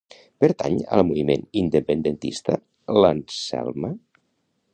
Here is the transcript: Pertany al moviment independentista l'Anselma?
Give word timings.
Pertany 0.43 0.77
al 0.95 1.03
moviment 1.09 1.43
independentista 1.63 2.57
l'Anselma? 3.03 3.93